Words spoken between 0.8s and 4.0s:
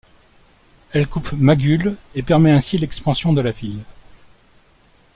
Elle coupe Maghull et permet ainsi l'expansion de la ville.